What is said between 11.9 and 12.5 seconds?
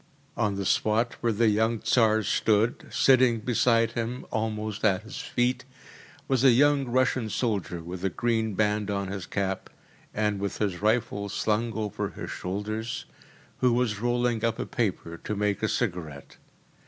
his